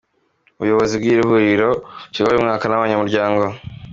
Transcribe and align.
Ubuyobozi 0.57 0.93
bw’iri 1.01 1.21
huriro 1.29 1.69
bushyirwaho 1.75 2.33
buri 2.33 2.43
mwaka 2.45 2.65
n’abanyamuryango. 2.67 3.43